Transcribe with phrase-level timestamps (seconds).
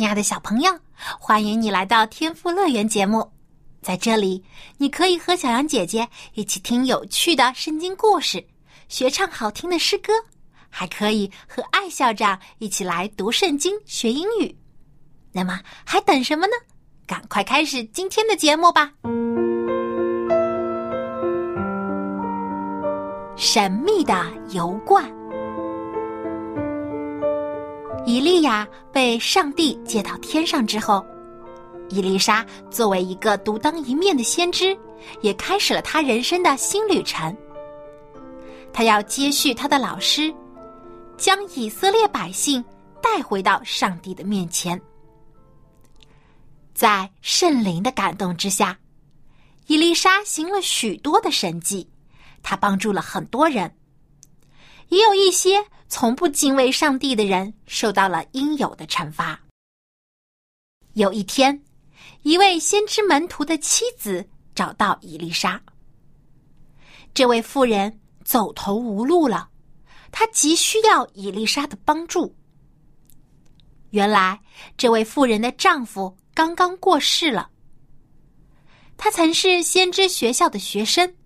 [0.00, 0.72] 亲爱的小朋友，
[1.18, 3.30] 欢迎你来到天赋乐园节目。
[3.82, 4.42] 在这里，
[4.78, 8.42] 你可以和小羊姐姐一起听有趣的圣经故事，
[8.88, 10.10] 学唱好听的诗歌，
[10.70, 14.56] 还可以和艾校长一起来读圣经、学英语。
[15.32, 16.54] 那么，还等什么呢？
[17.06, 18.90] 赶快开始今天的节目吧！
[23.36, 25.19] 神秘的油罐。
[28.10, 31.06] 以利亚被上帝接到天上之后，
[31.90, 34.76] 伊丽莎作为一个独当一面的先知，
[35.20, 37.36] 也开始了她人生的新旅程。
[38.72, 40.34] 她要接续她的老师，
[41.16, 42.64] 将以色列百姓
[43.00, 44.80] 带回到上帝的面前。
[46.74, 48.76] 在圣灵的感动之下，
[49.68, 51.88] 伊丽莎行了许多的神迹，
[52.42, 53.72] 她帮助了很多人，
[54.88, 55.64] 也有一些。
[55.90, 59.38] 从不敬畏上帝的人受到了应有的惩罚。
[60.94, 61.60] 有一天，
[62.22, 65.60] 一位先知门徒的妻子找到伊丽莎。
[67.12, 69.50] 这位妇人走投无路了，
[70.12, 72.34] 她急需要伊丽莎的帮助。
[73.90, 74.40] 原来，
[74.78, 77.50] 这位妇人的丈夫刚刚过世了。
[78.96, 81.16] 他曾是先知学校的学生，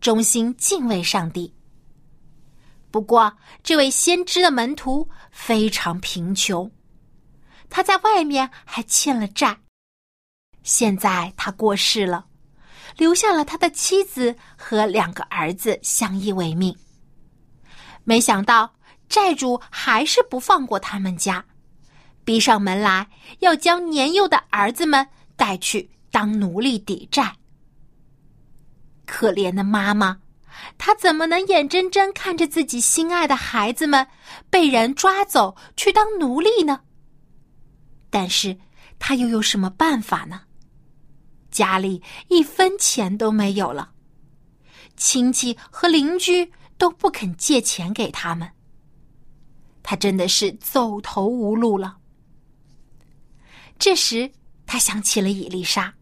[0.00, 1.55] 忠心敬畏上帝。
[2.96, 3.30] 不过，
[3.62, 6.70] 这位先知的门徒非常贫穷，
[7.68, 9.54] 他在外面还欠了债。
[10.62, 12.24] 现在他过世了，
[12.96, 16.74] 留下了他的妻子和两个儿子相依为命。
[18.02, 18.74] 没想到
[19.10, 21.44] 债主还是不放过他们家，
[22.24, 23.06] 逼上门来
[23.40, 27.30] 要将年幼的儿子们带去当奴隶抵债。
[29.04, 30.18] 可怜的妈妈。
[30.78, 34.06] 他怎么能眼睁睁看着自己心爱的孩子们
[34.50, 36.80] 被人抓走去当奴隶呢？
[38.10, 38.58] 但是
[38.98, 40.42] 他又有什么办法呢？
[41.50, 43.92] 家里一分钱都没有了，
[44.96, 48.50] 亲戚和邻居都不肯借钱给他们，
[49.82, 51.96] 他真的是走投无路了。
[53.78, 54.30] 这时，
[54.66, 55.95] 他想起了伊丽莎。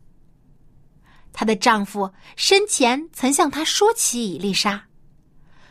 [1.36, 4.84] 她的丈夫生前曾向她说起伊丽莎，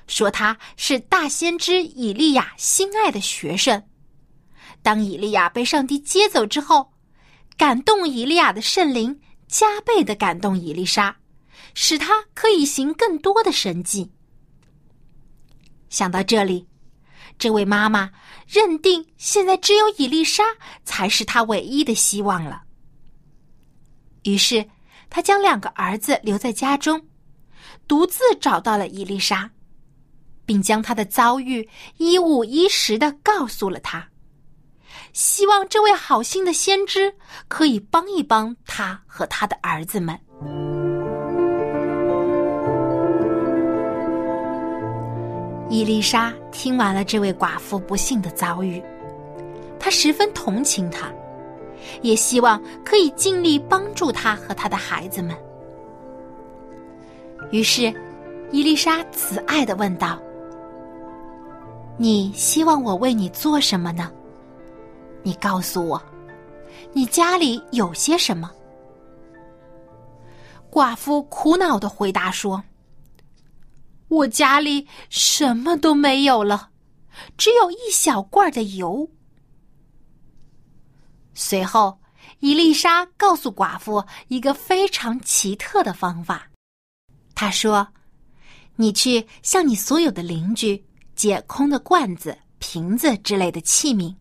[0.07, 3.81] 说她是大先知以利亚心爱的学生。
[4.81, 6.91] 当以利亚被上帝接走之后，
[7.56, 11.16] 感动以利亚的圣灵加倍的感动伊丽莎，
[11.73, 14.12] 使她可以行更多的神迹。
[15.90, 16.68] 想到这里，
[17.40, 18.12] 这位妈妈
[18.46, 20.44] 认定现在只有伊丽莎
[20.84, 22.63] 才是她唯一的希望了。
[24.23, 24.68] 于是。
[25.13, 27.00] 他将两个儿子留在家中，
[27.88, 29.47] 独自找到了伊丽莎，
[30.44, 34.07] 并将他的遭遇一五一十的告诉了他，
[35.13, 37.13] 希望这位好心的先知
[37.47, 40.19] 可以帮一帮他和他的儿子们。
[45.69, 48.81] 伊丽莎听完了这位寡妇不幸的遭遇，
[49.79, 51.13] 她十分同情他。
[52.01, 55.35] 也希望可以尽力帮助他和他的孩子们。
[57.51, 57.94] 于是，
[58.51, 60.19] 伊丽莎慈爱的问道
[61.97, 64.11] ：“你希望我为你做什么呢？
[65.22, 66.01] 你告诉我，
[66.91, 68.49] 你家里有些什么？”
[70.72, 72.63] 寡妇苦恼的回答说
[74.09, 76.69] ：“我家里什么都没有了，
[77.37, 79.08] 只有一小罐的油。”
[81.34, 82.00] 随后，
[82.40, 86.47] 伊丽莎告诉寡妇一个非常奇特的方法。
[87.34, 87.88] 她说
[88.78, 90.84] ：“你去向你所有的邻居
[91.16, 94.16] 借空的罐子、瓶子之类的器皿，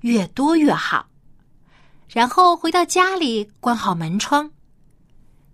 [0.00, 1.06] 越多越好。
[2.08, 4.50] 然后回到家里，关好门窗。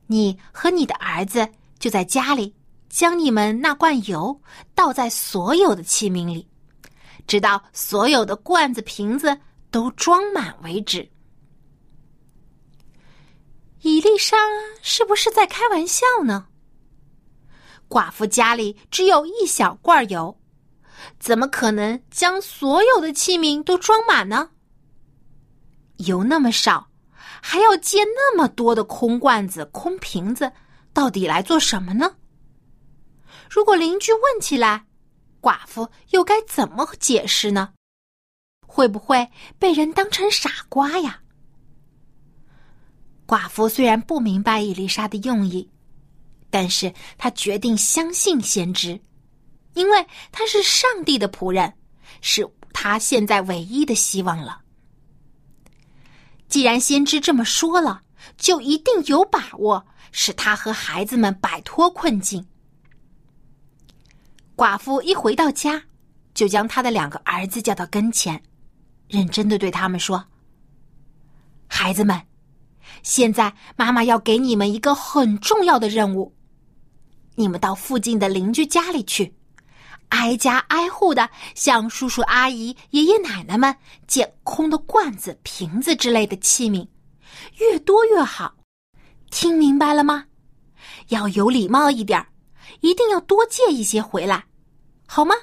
[0.06, 1.46] 你和你的儿子
[1.78, 2.54] 就在家里，
[2.88, 4.40] 将你们那罐油
[4.74, 6.48] 倒在所有的器皿里，
[7.26, 9.38] 直到所有的罐子、瓶子。”
[9.70, 11.08] 都装满为止。
[13.82, 14.36] 伊丽莎
[14.82, 16.46] 是不是在开玩笑呢？
[17.88, 20.38] 寡妇家里只有一小罐油，
[21.18, 24.50] 怎么可能将所有的器皿都装满呢？
[25.98, 26.90] 油那么少，
[27.40, 30.52] 还要接那么多的空罐子、空瓶子，
[30.92, 32.16] 到底来做什么呢？
[33.48, 34.86] 如果邻居问起来，
[35.40, 37.72] 寡妇又该怎么解释呢？
[38.68, 39.28] 会不会
[39.58, 41.20] 被人当成傻瓜呀？
[43.26, 45.68] 寡妇虽然不明白伊丽莎的用意，
[46.50, 49.00] 但是她决定相信先知，
[49.74, 51.72] 因为他是上帝的仆人，
[52.20, 54.60] 是他现在唯一的希望了。
[56.48, 58.02] 既然先知这么说了，
[58.36, 62.46] 就一定有把握使他和孩子们摆脱困境。
[64.56, 65.82] 寡妇一回到家，
[66.34, 68.42] 就将他的两个儿子叫到跟前，
[69.08, 70.24] 认真的对他们说
[71.66, 72.20] ：“孩子们。”
[73.02, 76.34] 现在，妈妈要给你们一个很重要的任务。
[77.34, 79.34] 你们到附近的邻居家里去，
[80.08, 83.74] 挨家挨户的向叔叔阿姨、爷爷奶奶们
[84.06, 86.88] 借空的罐子、瓶子之类的器皿，
[87.58, 88.54] 越多越好。
[89.30, 90.24] 听明白了吗？
[91.08, 92.26] 要有礼貌一点
[92.80, 94.46] 一定要多借一些回来，
[95.06, 95.34] 好吗？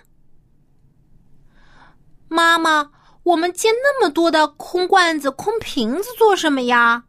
[2.27, 2.91] 妈妈，
[3.25, 7.05] 我们借那么多的空罐子、空瓶子做什么呀？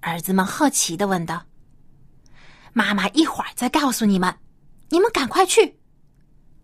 [0.00, 1.44] 儿子们好奇的问道
[2.74, 4.34] ：“妈妈一会儿再告诉你们，
[4.88, 5.78] 你们赶快去，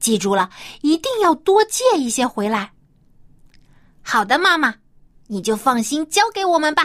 [0.00, 0.50] 记住了，
[0.82, 2.72] 一定要多借一些回来。”
[4.02, 4.74] 好的，妈妈，
[5.28, 6.82] 你就放心交给我们吧。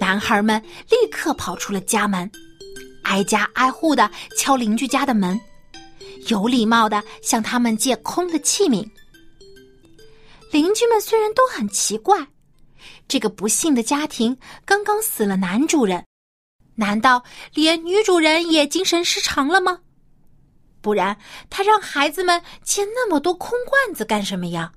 [0.00, 2.28] 男孩们立刻跑出了家门，
[3.04, 5.40] 挨家挨户的敲邻居家的门，
[6.28, 8.88] 有礼貌的向他们借空的器皿。
[10.52, 12.26] 邻居们虽然都很奇怪，
[13.06, 16.04] 这个不幸的家庭刚刚死了男主人，
[16.74, 17.22] 难道
[17.54, 19.80] 连女主人也精神失常了吗？
[20.80, 21.16] 不然
[21.48, 24.72] 他让孩子们借那么多空罐子干什么呀？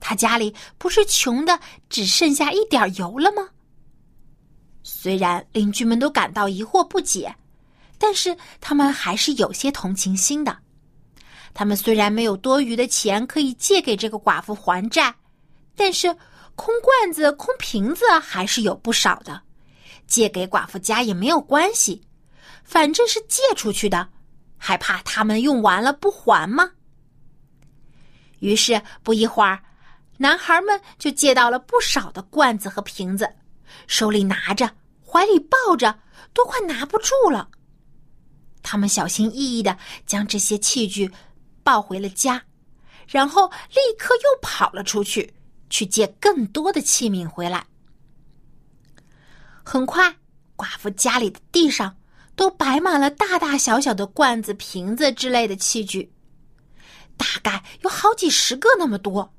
[0.00, 3.48] 他家里不是穷的只剩下一点油了吗？
[4.82, 7.32] 虽然邻居们都感到疑惑不解，
[8.02, 10.58] 但是他们还是有些同情心的。
[11.54, 15.14] 他们虽然没有多余的钱可以借给这个寡妇还债，
[15.76, 16.12] 但是
[16.56, 19.40] 空罐子、空瓶子还是有不少的，
[20.08, 22.02] 借给寡妇家也没有关系，
[22.64, 24.08] 反正是借出去的，
[24.58, 26.68] 还怕他们用完了不还吗？
[28.40, 29.62] 于是不一会儿，
[30.16, 33.32] 男孩们就借到了不少的罐子和瓶子，
[33.86, 34.68] 手里拿着，
[35.06, 35.96] 怀里抱着，
[36.34, 37.48] 都快拿不住了。
[38.62, 39.76] 他们小心翼翼的
[40.06, 41.10] 将这些器具。
[41.64, 42.42] 抱回了家，
[43.06, 45.32] 然后立刻又跑了出去，
[45.70, 47.64] 去借更多的器皿回来。
[49.62, 50.16] 很快，
[50.56, 51.96] 寡妇家里的地上
[52.34, 56.12] 都摆满了大大小小的罐子、瓶子之类的器具，
[57.16, 59.32] 大概有好几十个那么多。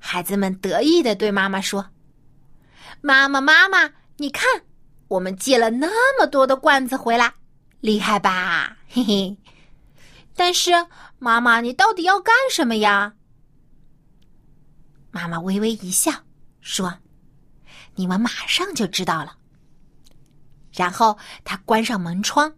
[0.00, 1.88] 孩子们得意的对妈妈说
[3.00, 4.64] ：“妈妈，妈妈，你看，
[5.12, 7.34] 我们借了那么多的罐子回来，
[7.80, 8.78] 厉害吧？
[8.88, 9.36] 嘿嘿。”
[10.34, 10.70] 但是，
[11.18, 13.12] 妈妈，你到底要干什么呀？
[15.10, 16.10] 妈妈微微一笑，
[16.62, 16.94] 说
[17.96, 19.36] ：“你们马上就知道了。”
[20.72, 22.54] 然后她关上门窗，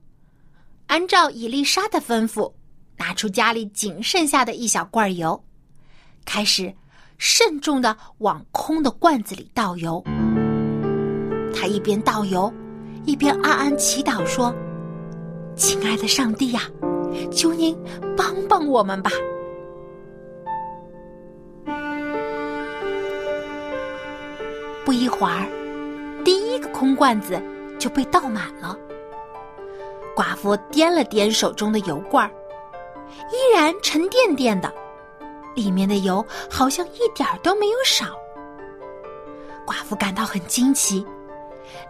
[0.86, 2.54] 按照伊丽莎的吩咐，
[2.96, 5.44] 拿出家里仅剩下的一小罐油，
[6.24, 6.72] 开始
[7.18, 10.04] 慎重的往空的罐子里倒油。
[11.54, 12.52] 他一边倒油，
[13.04, 14.54] 一边暗暗祈祷说
[15.56, 16.62] ：“亲爱的上帝呀！”
[17.30, 17.78] 求您
[18.16, 19.10] 帮帮我们吧！
[24.84, 25.46] 不一会儿，
[26.24, 27.40] 第一个空罐子
[27.78, 28.76] 就被倒满了。
[30.16, 32.28] 寡妇掂了掂手中的油罐
[33.30, 34.72] 依然沉甸甸的，
[35.54, 38.06] 里面的油好像一点都没有少。
[39.64, 41.06] 寡妇感到很惊奇，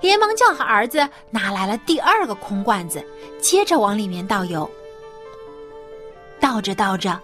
[0.00, 3.04] 连忙叫好儿子拿来了第二个空罐子，
[3.40, 4.68] 接着往里面倒油。
[6.40, 7.20] 倒着倒着，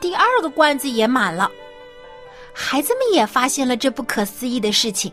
[0.00, 1.50] 第二个罐子也满了。
[2.54, 5.12] 孩子们也发现了这不可思议的事情，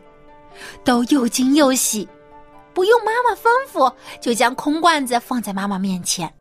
[0.83, 2.07] 都又惊又喜，
[2.73, 6.33] 不用妈妈吩咐，就将空罐子放在妈妈面前。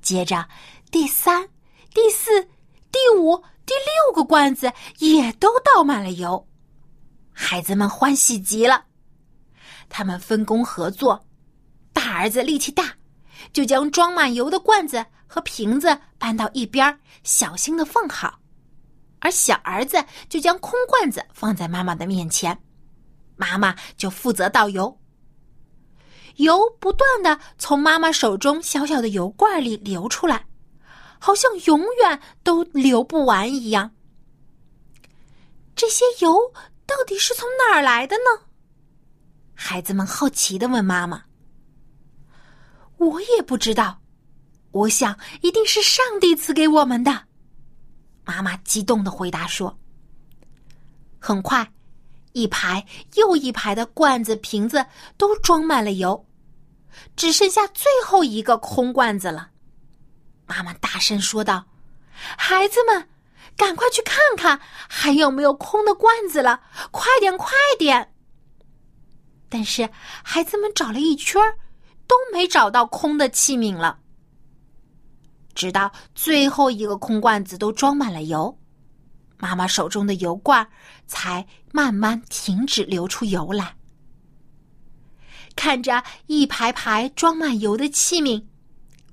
[0.00, 0.46] 接着，
[0.90, 1.48] 第三、
[1.94, 2.42] 第四、
[2.90, 6.46] 第五、第六个罐子也都倒满了油，
[7.32, 8.84] 孩子们欢喜极了。
[9.92, 11.22] 他们分工合作，
[11.92, 12.96] 大儿子力气大，
[13.52, 15.04] 就将装满油的罐子。
[15.34, 18.38] 和瓶子搬到一边，小心的放好，
[19.18, 19.96] 而小儿子
[20.28, 22.62] 就将空罐子放在妈妈的面前，
[23.36, 25.00] 妈妈就负责倒油。
[26.36, 30.44] 油不断的从妈妈手中小小的油罐里流出来，
[31.18, 33.90] 好像永远都流不完一样。
[35.74, 36.52] 这些油
[36.84, 38.51] 到底是从哪儿来的呢？
[39.64, 41.22] 孩子们好奇的问妈妈。
[42.96, 44.02] 我也不知道，
[44.72, 47.28] 我想一定是上帝赐给我们的。
[48.24, 49.78] 妈妈激动的回答说。
[51.20, 51.72] 很快，
[52.32, 54.84] 一排又一排的罐子、瓶子
[55.16, 56.26] 都装满了油，
[57.14, 59.50] 只剩下最后一个空罐子了。
[60.44, 61.64] 妈妈大声说道
[62.36, 63.08] ：“孩子们，
[63.56, 66.60] 赶快去看看还有没有空的罐子了！
[66.90, 68.08] 快点，快点！”
[69.54, 69.86] 但是
[70.22, 71.38] 孩子们找了一圈
[72.06, 73.98] 都没找到空的器皿了。
[75.54, 78.58] 直到最后一个空罐子都装满了油。
[79.36, 80.66] 妈妈手中的油罐
[81.06, 83.76] 才慢慢停止流出油来。
[85.54, 88.42] 看着一排排装满油的器皿，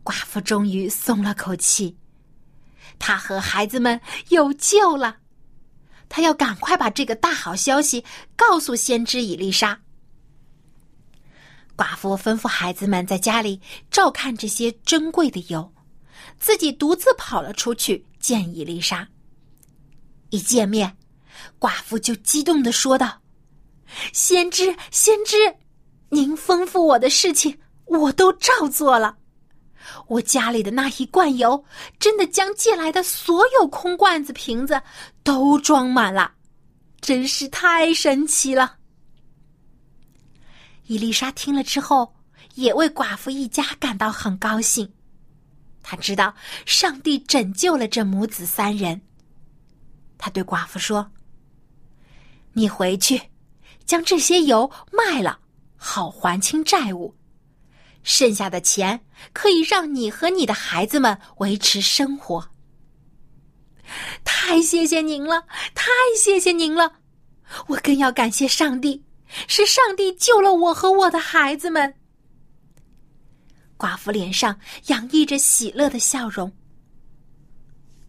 [0.06, 1.98] 寡妇终于松了口气。
[2.98, 5.18] 她和孩子们有救了。
[6.08, 8.06] 她要赶快把这个大好消息
[8.38, 9.78] 告诉先知伊丽莎。
[11.80, 13.58] 寡妇吩咐孩子们在家里
[13.90, 15.72] 照看这些珍贵的油，
[16.38, 19.08] 自己独自跑了出去见伊丽莎。
[20.30, 20.94] 一见面，
[21.58, 23.22] 寡妇就激动的说道
[24.12, 25.38] ：“先知，先知，
[26.10, 29.16] 您吩咐我的事情，我都照做了。
[30.08, 31.64] 我家里的那一罐油，
[31.98, 34.82] 真的将借来的所有空罐子、瓶子
[35.24, 36.34] 都装满了，
[37.00, 38.76] 真是太神奇了。”
[40.90, 42.16] 伊丽莎听了之后，
[42.56, 44.92] 也为寡妇一家感到很高兴。
[45.84, 46.34] 她知道
[46.66, 49.00] 上帝拯救了这母子三人。
[50.18, 51.12] 他对寡妇说
[52.54, 53.22] ：“你回去，
[53.86, 55.40] 将这些油卖了，
[55.78, 57.16] 好还清债务。
[58.02, 59.00] 剩下的钱
[59.32, 62.50] 可以让你和你的孩子们维持生活。”
[64.26, 66.94] 太谢谢您了，太谢谢您了！
[67.68, 69.04] 我更要感谢上帝，
[69.48, 71.94] 是上帝救了我和我的孩子们。
[73.78, 74.58] 寡妇脸上
[74.88, 76.52] 洋溢着喜乐的笑容。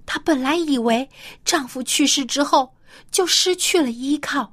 [0.04, 1.08] 她本来以为
[1.44, 2.74] 丈夫去世之后
[3.12, 4.52] 就失去了依靠，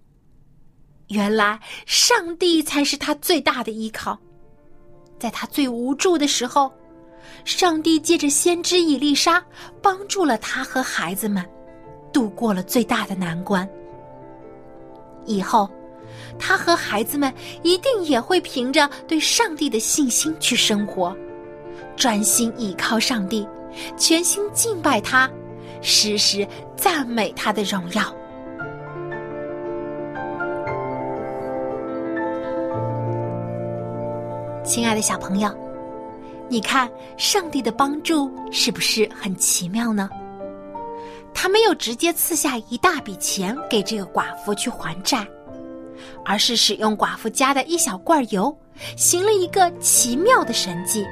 [1.08, 4.20] 原来上帝才是她最大的依靠。
[5.18, 6.72] 在她最无助的时候，
[7.44, 9.44] 上帝借着先知以丽莎
[9.82, 11.44] 帮助了她和孩子们，
[12.14, 13.68] 度过了最大的难关。
[15.26, 15.68] 以后，
[16.40, 17.34] 他和孩子们
[17.64, 21.16] 一定也会凭着对上帝的信心去生活，
[21.96, 23.48] 专心倚靠上帝，
[23.98, 25.30] 全心敬拜他。
[25.80, 26.46] 时时
[26.76, 28.04] 赞美他的荣耀，
[34.64, 35.56] 亲爱的小朋友，
[36.50, 40.10] 你看上帝的帮助是不是很奇妙呢？
[41.32, 45.26] 他没有直接赐下一大笔钱给这个寡妇去还债，
[46.28, 48.56] 而是使用寡妇家的一小罐油，
[48.98, 51.06] 行了一个奇妙的神迹。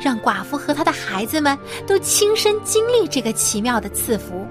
[0.00, 4.46] 让寡妇和她的孩子们都亲身经历这个奇妙的赐福，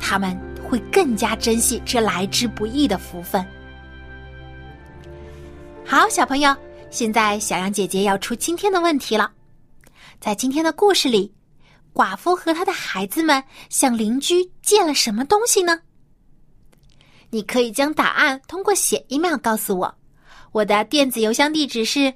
[0.00, 0.36] 他们
[0.68, 3.46] 会更加珍惜这来之不易的福分。
[5.86, 6.52] 好，小朋友，
[6.90, 9.30] 现在小羊姐姐要出今天的问题了。
[10.18, 11.32] 在今天的故事里，
[11.94, 15.78] 寡妇和她的孩子们向邻居借了什么东西呢？
[17.30, 19.94] 你可以将答案通过写 email 告诉我，
[20.52, 22.14] 我的电子邮箱地址是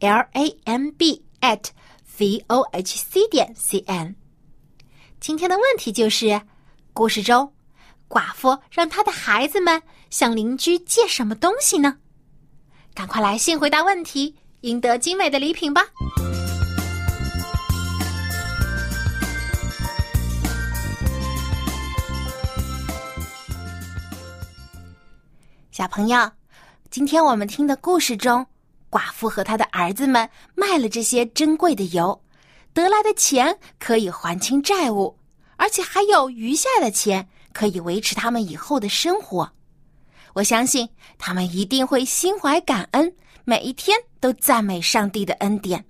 [0.00, 1.22] l a m b。
[1.40, 1.68] at
[2.18, 4.14] v o h c 点 c n。
[5.20, 6.38] 今天的问题就是：
[6.92, 7.50] 故事中，
[8.10, 11.96] 寡妇让她的孩子们向邻居借什么东西呢？
[12.94, 15.82] 赶快来信回答问题，赢得精美的礼品吧！
[25.80, 26.30] 小朋友，
[26.90, 28.46] 今天我们听的故事中。
[28.90, 32.22] 寡妇和他的儿子们卖了这些珍贵的油，
[32.74, 35.18] 得来的钱可以还清债务，
[35.56, 39.50] 而且还有余下的钱可以维持他们以后的生活。
[40.34, 43.10] 我相信他们一定会心怀感恩，
[43.44, 45.82] 每一天都赞美上帝的恩典。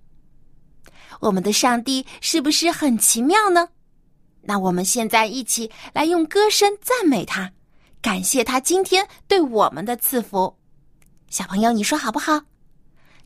[1.19, 3.67] 我们的上帝是不是很奇妙呢？
[4.43, 7.51] 那我们现在一起来用歌声赞美他，
[8.03, 10.57] 感谢他今天对我们的赐福。
[11.29, 12.43] 小朋友，你说好不好？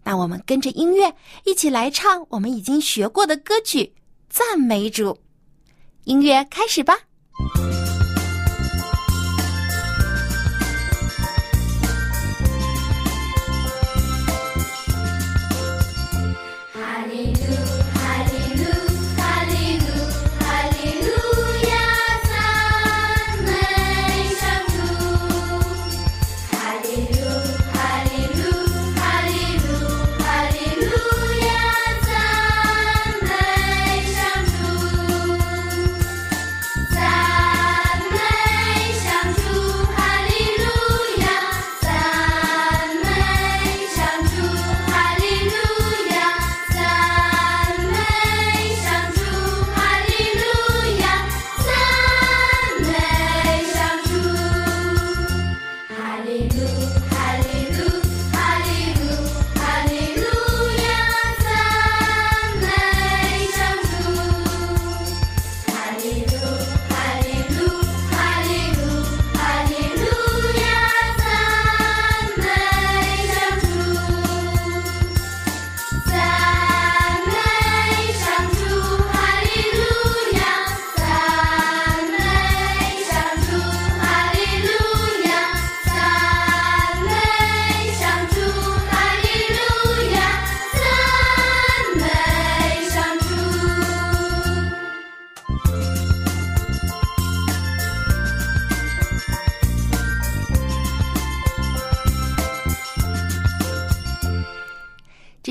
[0.02, 1.14] 那我们跟着音乐
[1.45, 3.85] 一起来唱我们已经学过的歌曲
[4.28, 5.11] 《赞美主》。
[6.04, 6.99] 音乐开始吧。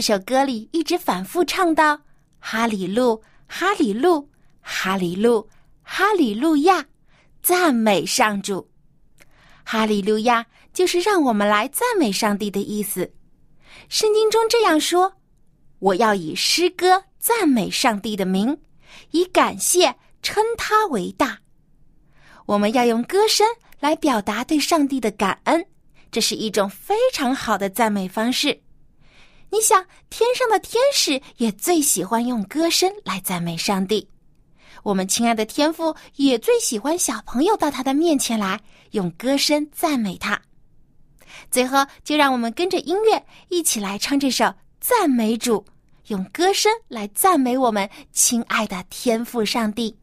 [0.05, 1.97] 这首歌里一直反复唱到
[2.37, 4.29] “哈里路，哈里路，
[4.59, 5.47] 哈里路，
[5.81, 6.85] 哈里路亚”，
[7.41, 8.69] 赞美上主。
[9.63, 13.13] 哈利路亚就是让我们来赞美上帝的意思。
[13.87, 15.13] 圣经中这样说
[15.79, 18.57] ：“我要以诗歌赞美上帝的名，
[19.11, 21.39] 以感谢称他为大。”
[22.45, 23.47] 我们要用歌声
[23.79, 25.65] 来表达对上帝的感恩，
[26.11, 28.63] 这是一种非常好的赞美方式。
[29.53, 34.09] 你想，天上的天使也最喜欢用歌声来赞美上帝。
[34.81, 38.59] 我们亲爱的天父也最喜欢小朋友到他的面前来，
[38.93, 40.41] 用歌声赞美他。
[41.51, 45.63] 最后，就让我们跟着音乐一起来唱这首赞美主，
[46.07, 49.95] 用歌声来赞美我们亲爱的天父上帝。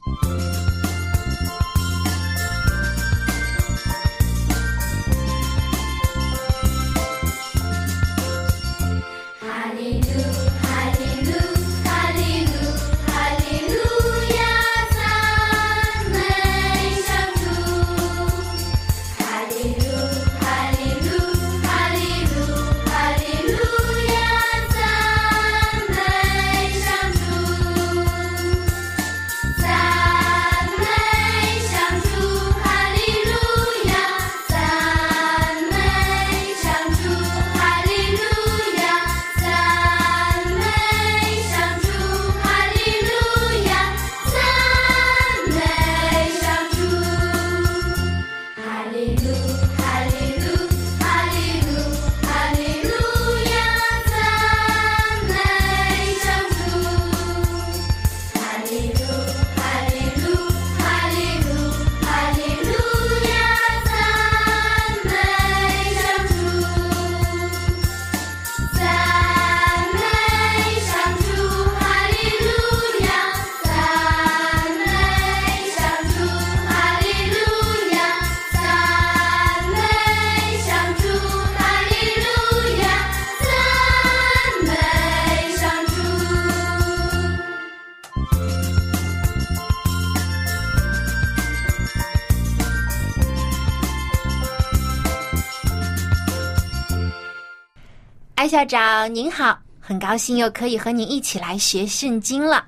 [98.40, 102.64] 艾校长您好，很高兴又可以和您一起来学圣经了。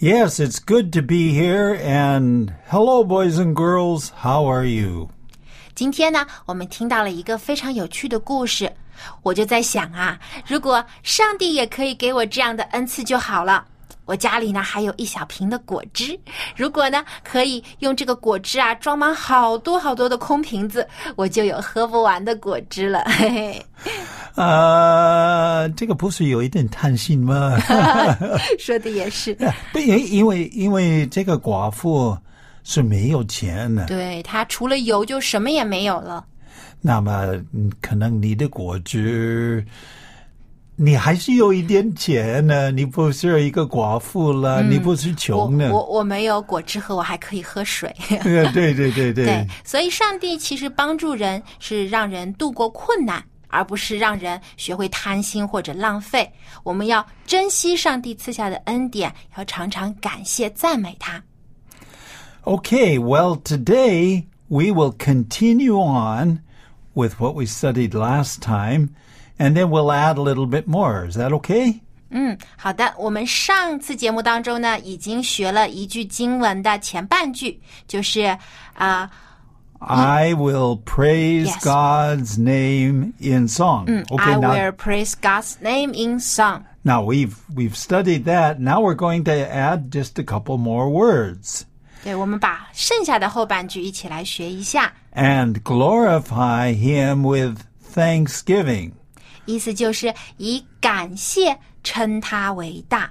[0.00, 1.78] Yes, it's good to be here.
[1.78, 4.08] And hello, boys and girls.
[4.22, 5.10] How are you?
[5.74, 8.72] 今天呢，我们听到了一个非常有趣的故事，
[9.22, 13.66] 我就在想啊，如果上帝也可以给我这样的恩赐就好了。
[14.06, 16.18] 我家里呢还有一小瓶的果汁，
[16.56, 20.86] 如果呢可以用这个果汁啊装满好多好多的空瓶子，
[21.16, 23.02] 我就有喝不完的果汁了。
[23.06, 23.66] 嘿嘿，
[24.34, 27.56] 呃，这个不是有一点贪心吗？
[28.58, 29.34] 说的也是，
[29.72, 32.16] 不，因因为因为这个寡妇
[32.62, 36.24] 是没有钱的，对她除了油就什么也没有了。
[36.80, 39.64] 那么嗯可能你的果汁，
[40.76, 42.70] 你还是有一点钱呢。
[42.70, 45.72] 你不是一个寡妇了，你不是我穷的。
[45.72, 47.94] 我我没有果汁喝，我还可以喝水。
[48.08, 56.28] 对对对对对 对，所以上帝其实帮助人是让人度过困难，而不是让人学会贪心或者浪费。
[56.64, 61.22] 我们要珍惜上帝赐下的恩典，要常常感谢赞美他。
[62.42, 66.40] Okay, well, today we will continue on
[66.94, 68.90] with what we studied last time,
[69.37, 71.05] and then we'll add a little bit more.
[71.09, 71.79] Is that okay?
[72.11, 72.93] 嗯，好的。
[72.97, 78.37] 我们上次节目当中呢，已经学了一句经文的前半句，就是
[78.73, 79.09] 啊、
[79.77, 81.63] I will praise Yes.
[81.63, 83.87] God's name in song.
[83.87, 86.63] I Okay, now, will praise God's name in song。
[86.83, 88.59] now we've we've studied that.
[88.59, 91.61] Now we're going to add just a couple more words.
[92.03, 94.91] 对，我们把剩下的后半句一起来学一下。
[95.13, 97.59] And glorify him with
[97.93, 98.93] thanksgiving.
[99.46, 103.10] 意思就是以感谢称他为大。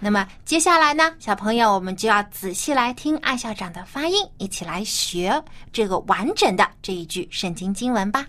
[0.00, 5.42] 那么接下来呢，小朋友，我们就要仔细来听艾校长的发音，一起来学
[5.72, 8.26] 这个完整的这一句圣经经文吧。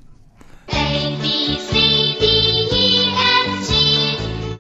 [0.68, 1.74] A B C
[2.20, 2.26] D
[2.72, 4.60] E F G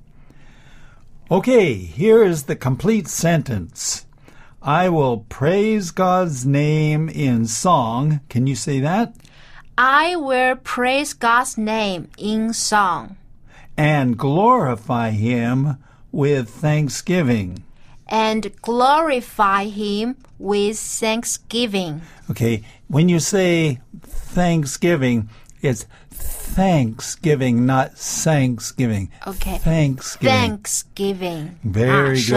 [1.29, 4.01] Okay, here is the complete sentence.
[4.59, 8.19] I will praise God's name in song.
[8.29, 9.13] Can you say that?
[9.77, 13.17] I will praise God's name in song
[13.75, 15.77] and glorify him
[16.13, 17.63] with thanksgiving.
[18.07, 22.03] And glorify him with thanksgiving.
[22.31, 25.29] Okay, when you say thanksgiving,
[25.61, 29.11] it's thanksgiving, not thanksgiving.
[29.27, 29.57] Okay.
[29.57, 30.39] Thanksgiving.
[30.39, 31.59] Thanksgiving.
[31.65, 32.31] Very ah, good.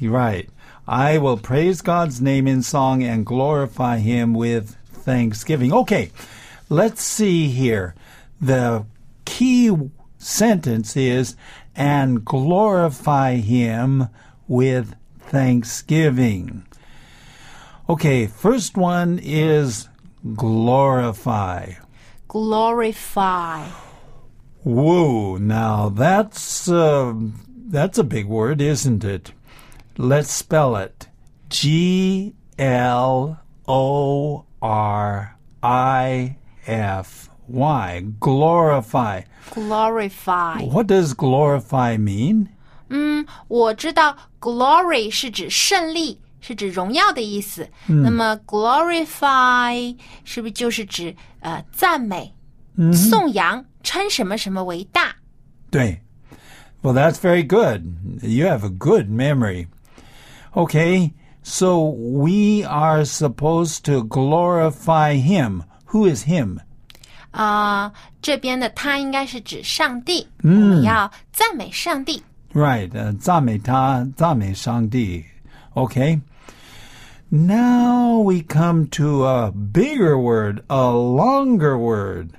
[0.00, 0.48] Right.
[0.86, 4.77] I will praise God's name in song and glorify him with
[5.08, 5.72] thanksgiving.
[5.72, 6.10] Okay,
[6.68, 7.94] let's see here.
[8.42, 8.84] The
[9.24, 9.74] key
[10.18, 11.34] sentence is
[11.74, 14.08] and glorify him
[14.46, 16.66] with thanksgiving.
[17.88, 19.88] Okay, first one is
[20.34, 21.72] glorify.
[22.28, 23.64] Glorify
[24.62, 27.14] Whoa, now that's uh,
[27.70, 29.32] that's a big word, isn't it?
[29.96, 31.08] Let's spell it.
[31.48, 38.05] G L O R I F Y.
[38.19, 39.23] Glorify.
[39.53, 40.63] glorify。
[40.65, 42.47] What does glorify mean?
[42.89, 47.67] 嗯，我知道 glory 是指胜利，是指荣耀的意思。
[47.87, 52.33] 那么 glorify 是不是就是指呃赞美、
[52.93, 55.15] 颂扬、称什么什么为大？
[55.71, 56.01] 对.
[56.81, 57.95] Well, that's very good.
[58.21, 59.67] You have a good memory.
[60.53, 61.13] Okay,
[61.47, 65.63] so we are supposed to glorify him.
[65.87, 66.59] Who is him?
[67.31, 72.21] 啊、这边的他应该是指上帝，我们要赞美上帝。
[72.53, 75.25] Right, uh, 赞美他,赞美上帝.
[75.73, 76.21] Okay.
[77.29, 82.29] Now we come to a bigger word, a longer word.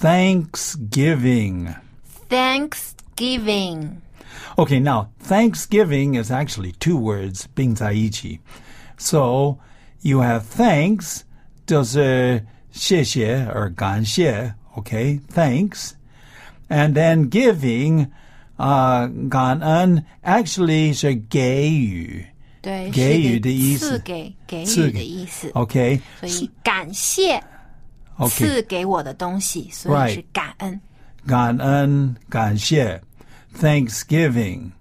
[0.00, 1.76] Thanksgiving.
[2.28, 4.00] Thanksgiving，
[4.56, 8.40] Okay, now Thanksgiving is actually two words, 并在一起.
[8.98, 9.58] So
[10.02, 11.20] you have thanks,
[11.66, 15.92] 就是谢谢 or 感谢, okay, thanks.
[16.68, 18.08] And then giving,
[18.56, 22.24] uh, 感恩 actually 是给予,
[22.60, 25.50] 对，给予是的意思赐给给予赐给的意思。
[25.50, 26.00] okay?
[26.20, 27.42] 所以感谢
[28.18, 28.28] Okay.
[28.28, 30.14] 赐给我的东西，所以 Right.
[30.14, 30.80] 是感恩。
[31.26, 33.00] 感恩感谢
[33.55, 34.71] Thanksgiving.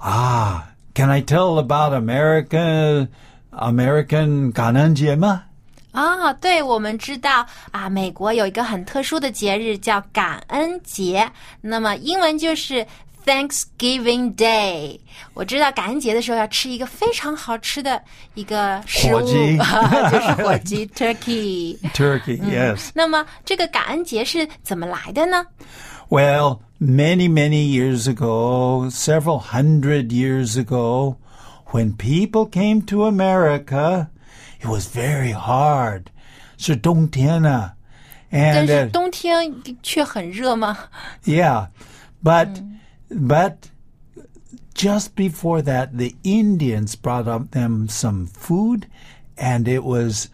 [0.00, 3.08] Ah, can I tell about America
[3.50, 5.44] American 感恩节吗？
[5.92, 12.84] 啊，对，我们知道啊，美国有一个很特殊的节日叫感恩节，那么英文就是
[13.24, 14.98] Thanksgiving Day。
[15.34, 18.02] 我知道感恩节的时候要吃一个非常好吃的
[18.34, 19.56] 一个食物，火鸡
[20.10, 21.78] 就是火鸡 Turkey。
[21.94, 22.90] Turkey, yes.
[22.92, 25.46] 那么这个感恩节是怎么来的呢？
[26.09, 31.17] Well, many, many years ago, several hundred years ago,
[31.67, 34.09] when people came to America,
[34.59, 36.09] it was very hard.
[36.57, 37.75] 是冬天啊。
[38.31, 40.77] 但 And 是 uh, 冬天却很热吗？
[41.25, 41.67] Yeah,
[42.23, 42.61] but
[43.09, 43.69] but
[44.75, 48.87] just before that, the Indians brought up them some food,
[49.35, 50.27] and it was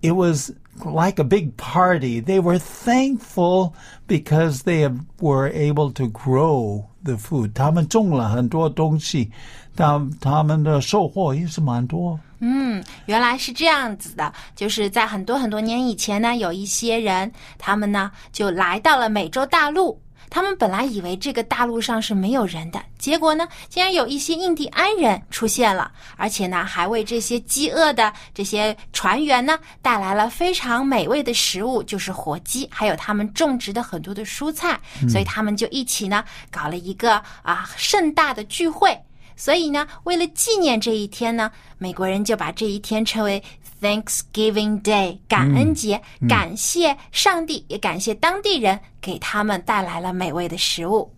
[0.00, 0.52] it was
[0.84, 2.20] like a big party.
[2.20, 3.72] They were thankful
[4.06, 7.52] because they have- were able to grow the food.
[7.52, 9.30] 他们种了很多东西，
[9.76, 12.18] 他他们的收获也是蛮多。
[12.40, 20.00] 嗯，原来是这样子的，就是在很多很多年以前呢，有一些人，他们呢就来到了美洲大陆。
[20.29, 38.97] 他们本来以为这个大陆上是没有人的，结果呢，竟然有一些印第安人出现了，而且呢，还为这些饥饿的这些船员呢带来了非常美味的食物，就是火鸡，还有他们种植的很多的蔬菜，所以他们就一起呢搞了一个啊盛大的聚会。
[39.39, 43.41] 所以呢，为了纪念这一天呢，美国人就把这一天称为
[43.80, 51.12] Thanksgiving Day 感恩节，感谢上帝，也感谢当地人给他们带来了美味的食物。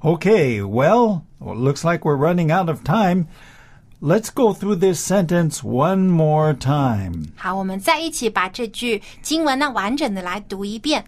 [0.00, 3.26] Okay, well, well, looks like we're running out of time.
[4.00, 7.28] Let's go through this sentence one more time.
[7.36, 11.04] 好，我们再一起把这句经文呢完整的来读一遍。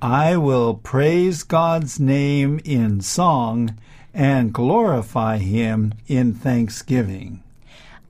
[0.00, 3.70] I will praise God's name in song
[4.12, 7.38] and glorify him in thanksgiving.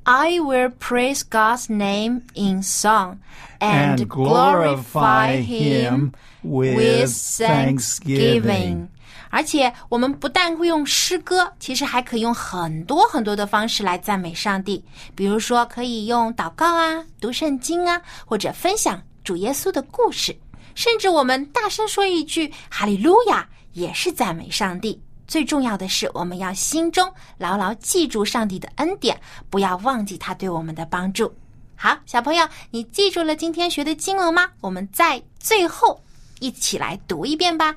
[0.05, 3.17] i will praise god's name in song
[3.59, 6.11] and glorify him
[6.43, 8.87] with thanksgiving.
[9.29, 14.83] 而且我们不但会用诗歌其实还可以用很多很多的方式来赞美上帝
[15.15, 20.37] 比如说可以用祷告啊读圣经啊或者分享主耶稣的故事
[20.75, 25.01] 甚至我们大声说一句哈利路亚也是赞美上帝。
[25.31, 29.17] 最重要的是，我们要心中牢牢记住上帝的恩典，
[29.49, 31.33] 不要忘记他对我们的帮助。
[31.73, 34.49] 好，小朋友，你记住了今天学的经文吗？
[34.59, 36.03] 我们在最后
[36.41, 37.73] 一起来读一遍吧。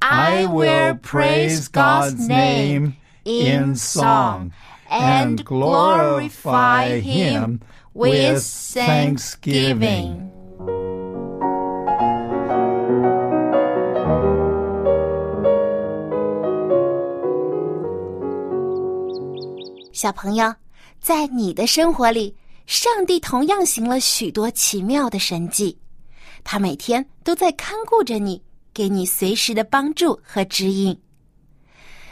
[0.00, 4.50] I will praise God's name in song
[4.90, 7.60] and glorify Him
[7.92, 10.27] with thanksgiving.
[19.98, 20.54] 小朋友，
[21.00, 22.32] 在你的生活里，
[22.66, 25.76] 上帝同样行了许多奇妙的神迹，
[26.44, 28.40] 他每天都在看顾着你，
[28.72, 30.96] 给你随时的帮助和指引。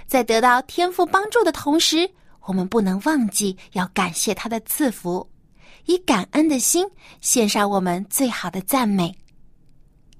[0.08, 2.10] 在得到天赋帮助的同时，
[2.46, 5.30] 我们不能忘记要感谢他的赐福，
[5.84, 6.84] 以感恩的心
[7.20, 9.16] 献上我们最好的赞美。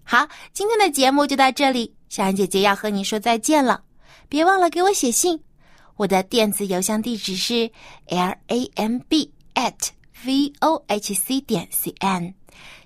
[0.05, 3.83] 好，今天的节目就到这里，小安姐姐要和你说再见了，
[4.29, 5.43] 别忘了给我写信。
[5.97, 7.71] 我的电子邮箱地址是
[8.07, 9.89] l a m b at
[10.25, 12.35] v o h c 点 c n，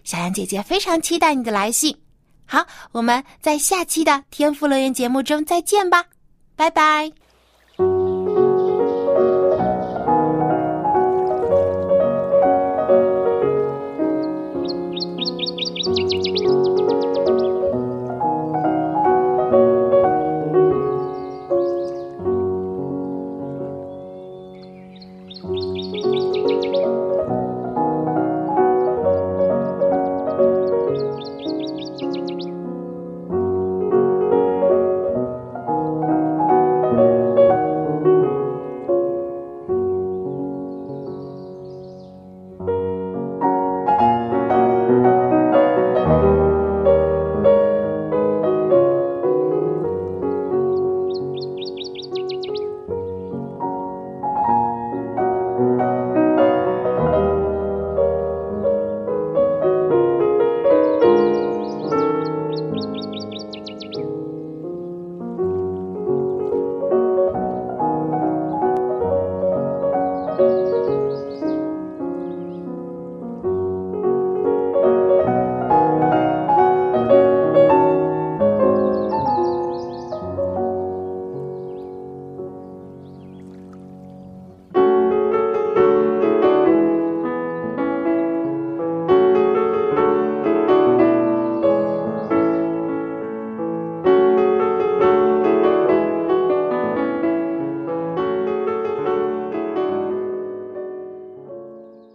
[0.04, 1.96] 小杨姐姐非常期待你的来信。
[2.46, 6.06] 好，我们在下期的天赋乐园节目中再见吧，
[6.56, 7.12] 拜拜。